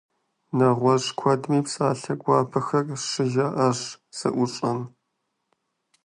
[0.57, 3.79] Нэгъуэщӏ куэдми псалъэ гуапэхэр щыжаӏащ
[4.17, 4.79] зэӏущӏэм.